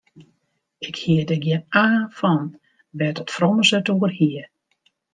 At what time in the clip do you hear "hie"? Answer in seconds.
1.03-1.23, 4.19-4.43